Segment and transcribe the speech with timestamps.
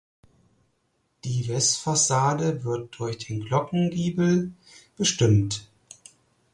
[1.25, 4.51] Die Westfassade wird durch den Glockengiebel
[4.97, 5.67] bestimmt.